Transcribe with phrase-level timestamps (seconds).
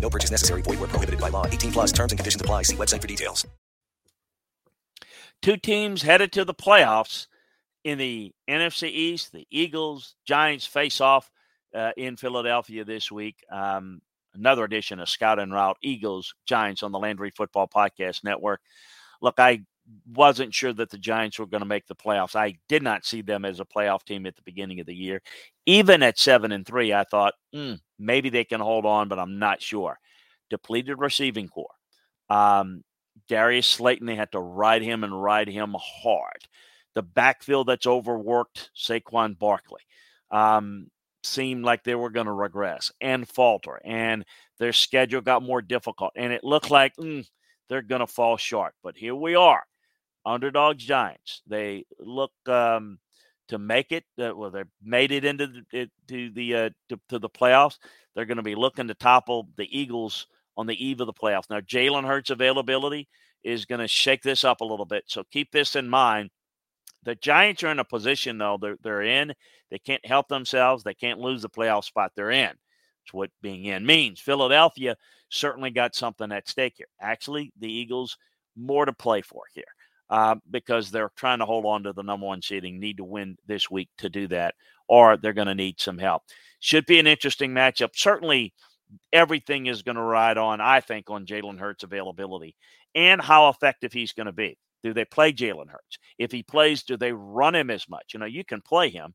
[0.00, 0.62] No purchase necessary.
[0.62, 1.46] Void were prohibited by law.
[1.46, 2.62] 18 plus terms and conditions apply.
[2.62, 3.46] See website for details.
[5.42, 7.26] Two teams headed to the playoffs
[7.84, 9.32] in the NFC East.
[9.32, 11.30] The Eagles, Giants face off
[11.74, 13.36] uh, in Philadelphia this week.
[13.50, 14.02] Um,
[14.34, 18.60] another edition of Scout and Route Eagles, Giants on the Landry Football Podcast Network.
[19.22, 19.62] Look, I
[20.12, 22.36] wasn't sure that the Giants were going to make the playoffs.
[22.36, 25.22] I did not see them as a playoff team at the beginning of the year.
[25.66, 29.38] Even at seven and three, I thought mm, maybe they can hold on, but I'm
[29.38, 29.98] not sure.
[30.48, 31.68] Depleted receiving corps.
[32.28, 32.82] Um,
[33.28, 36.48] Darius Slayton, they had to ride him and ride him hard.
[36.94, 39.82] The backfield that's overworked, Saquon Barkley,
[40.30, 40.88] um,
[41.22, 44.24] seemed like they were going to regress and falter, and
[44.58, 47.24] their schedule got more difficult, and it looked like mm,
[47.68, 48.74] they're going to fall short.
[48.82, 49.62] But here we are,
[50.24, 51.42] underdogs Giants.
[51.46, 52.98] They look um,
[53.50, 54.04] to make it.
[54.18, 57.78] Uh, well, they made it into the, to the uh, to, to the playoffs.
[58.14, 60.26] They're going to be looking to topple the Eagles
[60.56, 61.50] on the eve of the playoffs.
[61.50, 63.08] Now, Jalen Hurts' availability
[63.44, 65.04] is going to shake this up a little bit.
[65.06, 66.30] So keep this in mind.
[67.02, 69.32] The Giants are in a position, though, they're, they're in.
[69.70, 70.82] They can't help themselves.
[70.82, 72.48] They can't lose the playoff spot they're in.
[72.48, 74.20] That's what being in means.
[74.20, 74.96] Philadelphia
[75.30, 76.88] certainly got something at stake here.
[77.00, 78.18] Actually, the Eagles
[78.54, 79.64] more to play for here
[80.10, 83.36] uh, because they're trying to hold on to the number one seeding, need to win
[83.46, 84.54] this week to do that,
[84.88, 86.24] or they're going to need some help.
[86.58, 87.90] Should be an interesting matchup.
[87.94, 88.52] Certainly,
[89.12, 92.56] everything is going to ride on, I think, on Jalen Hurts' availability
[92.94, 94.58] and how effective he's going to be.
[94.82, 95.98] Do they play Jalen Hurts?
[96.18, 98.12] If he plays, do they run him as much?
[98.12, 99.14] You know, you can play him,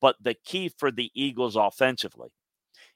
[0.00, 2.30] but the key for the Eagles offensively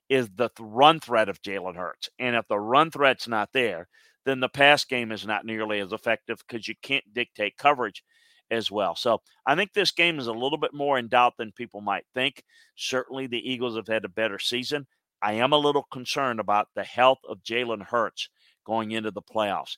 [0.09, 2.09] is the th- run threat of Jalen Hurts.
[2.19, 3.88] And if the run threat's not there,
[4.24, 8.02] then the pass game is not nearly as effective because you can't dictate coverage
[8.50, 8.94] as well.
[8.94, 12.04] So I think this game is a little bit more in doubt than people might
[12.14, 12.42] think.
[12.76, 14.86] Certainly, the Eagles have had a better season.
[15.22, 18.28] I am a little concerned about the health of Jalen Hurts
[18.66, 19.76] going into the playoffs.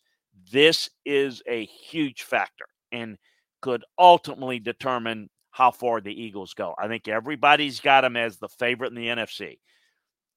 [0.53, 3.17] This is a huge factor and
[3.63, 6.75] could ultimately determine how far the Eagles go.
[6.79, 9.59] I think everybody's got him as the favorite in the NFC.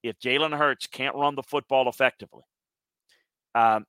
[0.01, 2.43] If Jalen Hurts can't run the football effectively,
[3.53, 3.85] um,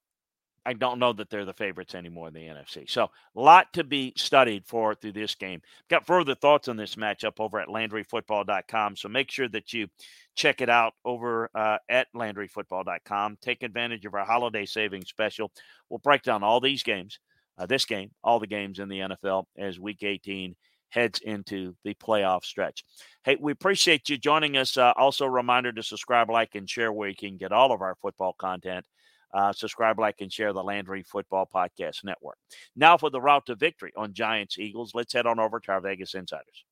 [0.66, 2.88] I don't know that they're the favorites anymore in the NFC.
[2.88, 5.62] So, a lot to be studied for through this game.
[5.88, 8.97] Got further thoughts on this matchup over at LandryFootball.com.
[8.97, 9.88] So, make sure that you
[10.34, 13.38] check it out over uh, at LandryFootball.com.
[13.41, 15.50] Take advantage of our holiday savings special.
[15.88, 17.19] We'll break down all these games,
[17.59, 20.54] uh, this game, all the games in the NFL as Week 18
[20.91, 22.84] heads into the playoff stretch.
[23.25, 24.76] Hey, we appreciate you joining us.
[24.76, 27.81] Uh, also, a reminder to subscribe, like, and share where you can get all of
[27.81, 28.84] our football content.
[29.33, 32.39] Uh, subscribe, like, and share the Landry Football Podcast Network.
[32.77, 35.81] Now for the route to victory on Giants Eagles, let's head on over to our
[35.81, 36.65] Vegas Insiders.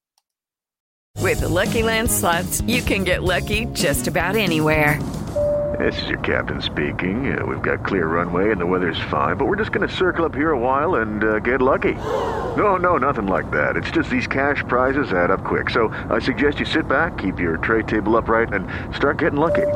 [1.19, 5.01] With the Lucky Land slots, you can get lucky just about anywhere.
[5.79, 7.39] This is your captain speaking.
[7.39, 10.25] Uh, we've got clear runway and the weather's fine, but we're just going to circle
[10.25, 11.95] up here a while and uh, get lucky.
[12.57, 13.77] No, no, nothing like that.
[13.77, 15.71] It's just these cash prizes add up quick.
[15.71, 19.67] So I suggest you sit back, keep your tray table upright, and start getting lucky.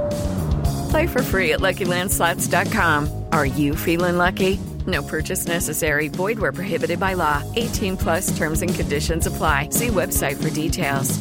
[0.92, 3.24] Play for free at LuckyLandSlots.com.
[3.32, 4.60] Are you feeling lucky?
[4.86, 6.08] No purchase necessary.
[6.08, 7.42] Void where prohibited by law.
[7.56, 9.70] 18 plus terms and conditions apply.
[9.70, 11.18] See website for details.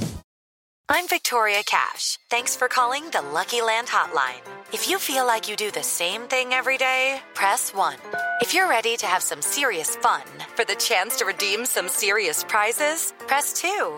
[0.89, 2.19] I'm Victoria Cash.
[2.29, 4.43] Thanks for calling the Lucky Land Hotline.
[4.73, 7.95] If you feel like you do the same thing every day, press 1.
[8.41, 10.23] If you're ready to have some serious fun
[10.53, 13.97] for the chance to redeem some serious prizes, press 2.